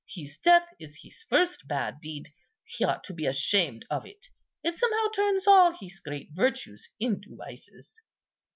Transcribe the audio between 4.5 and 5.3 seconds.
it somehow